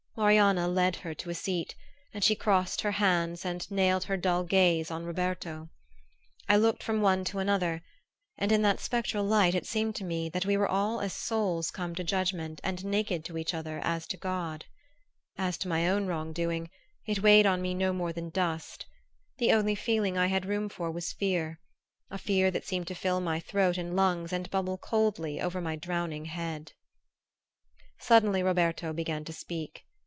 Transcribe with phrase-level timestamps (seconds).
[0.17, 1.73] Marianna led her to a seat,
[2.13, 5.69] and she crossed her hands and nailed her dull gaze on Roberto.
[6.49, 7.81] I looked from one to another,
[8.37, 11.95] and in that spectral light it seemed to me that we were all souls come
[11.95, 14.65] to judgment and naked to each other as to God.
[15.37, 16.69] As to my own wrongdoing,
[17.05, 18.85] it weighed on me no more than dust.
[19.37, 21.61] The only feeling I had room for was fear
[22.09, 25.77] a fear that seemed to fill my throat and lungs and bubble coldly over my
[25.77, 26.73] drowning head.
[27.97, 29.85] Suddenly Roberto began to speak.